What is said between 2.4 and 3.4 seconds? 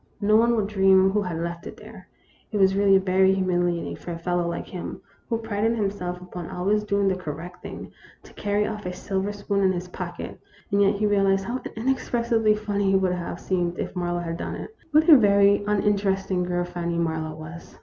It was really very